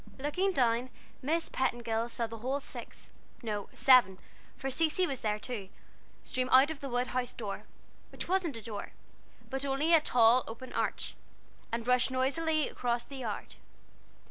Looking 0.17 0.51
down, 0.51 0.89
Miss 1.21 1.47
Petingill 1.49 2.09
saw 2.09 2.25
the 2.25 2.39
whole 2.39 2.59
six 2.59 3.11
no, 3.43 3.69
seven, 3.75 4.17
for 4.57 4.71
Cecy 4.71 5.05
was 5.05 5.21
there 5.21 5.37
too 5.37 5.69
stream 6.23 6.49
out 6.51 6.71
of 6.71 6.79
the 6.79 6.89
wood 6.89 7.09
house 7.09 7.35
door 7.35 7.65
which 8.11 8.27
wasn't 8.27 8.57
a 8.57 8.63
door, 8.63 8.93
but 9.51 9.63
only 9.63 9.93
a 9.93 10.01
tall 10.01 10.43
open 10.47 10.73
arch 10.73 11.13
and 11.71 11.85
rush 11.87 12.09
noisily 12.09 12.67
across 12.67 13.03
the 13.03 13.17
yard. 13.17 13.57